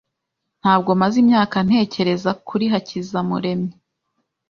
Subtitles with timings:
[0.61, 3.73] Ntabwo maze imyaka ntekereza kuri Hakizamuremyi